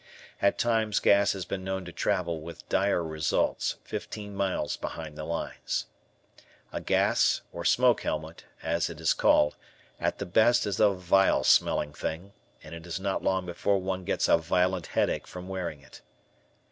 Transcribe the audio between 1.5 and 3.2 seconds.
known to travel, with dire